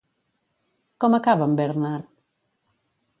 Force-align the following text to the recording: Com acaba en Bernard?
Com 1.05 1.17
acaba 1.17 1.47
en 1.49 1.53
Bernard? 1.59 2.09